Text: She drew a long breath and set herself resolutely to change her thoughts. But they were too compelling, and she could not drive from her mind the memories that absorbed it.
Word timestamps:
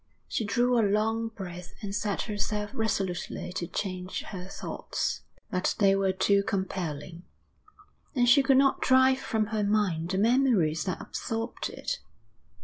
She 0.27 0.43
drew 0.45 0.79
a 0.79 0.81
long 0.81 1.27
breath 1.27 1.75
and 1.83 1.93
set 1.93 2.23
herself 2.23 2.71
resolutely 2.73 3.53
to 3.53 3.67
change 3.67 4.23
her 4.29 4.45
thoughts. 4.47 5.21
But 5.51 5.75
they 5.77 5.93
were 5.95 6.11
too 6.11 6.41
compelling, 6.41 7.21
and 8.15 8.27
she 8.27 8.41
could 8.41 8.57
not 8.57 8.81
drive 8.81 9.19
from 9.19 9.45
her 9.53 9.63
mind 9.63 10.09
the 10.09 10.17
memories 10.17 10.85
that 10.85 11.01
absorbed 11.01 11.69
it. 11.69 11.99